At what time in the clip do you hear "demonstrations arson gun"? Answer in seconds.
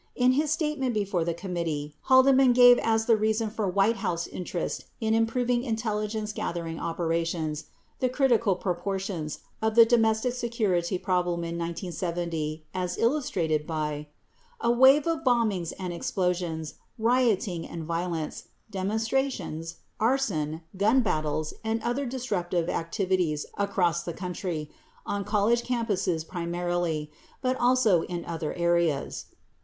18.71-21.01